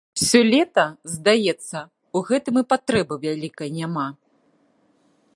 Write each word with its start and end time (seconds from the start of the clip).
Сёлета, 0.27 0.85
здаецца, 1.15 1.77
у 2.19 2.23
гэтым 2.29 2.55
і 2.61 2.63
патрэбы 2.73 3.15
вялікай 3.27 3.69
няма. 3.79 4.07